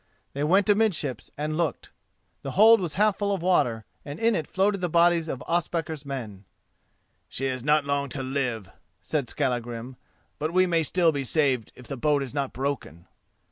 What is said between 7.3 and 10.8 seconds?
has not long to live," said Skallagrim, "but we